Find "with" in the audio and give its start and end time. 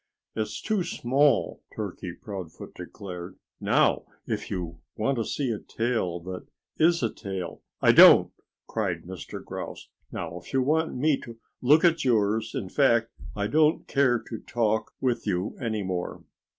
14.99-15.27